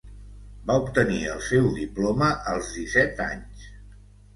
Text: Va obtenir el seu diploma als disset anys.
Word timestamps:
Va 0.69 0.77
obtenir 0.85 1.21
el 1.35 1.45
seu 1.49 1.69
diploma 1.77 2.33
als 2.55 2.77
disset 2.81 3.27
anys. 3.33 3.73